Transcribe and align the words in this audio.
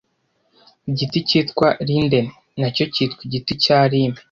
Igiti 0.89 1.17
cyitwa 1.27 1.67
linden 1.87 2.27
nacyo 2.59 2.83
cyitwa 2.93 3.21
igiti 3.27 3.51
cya 3.63 3.79
Lime 3.91 4.19